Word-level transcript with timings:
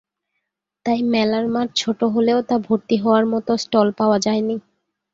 তাই 0.85 0.99
মেলার 1.11 1.45
মাঠ 1.47 1.67
ছোটো 1.75 2.05
হলেও 2.07 2.39
তা 2.43 2.55
ভরতি 2.65 2.95
হওয়ার 3.03 3.25
মতো 3.33 3.51
স্টল 3.63 3.87
পাওয়া 3.99 4.17
যায়নি। 4.19 4.55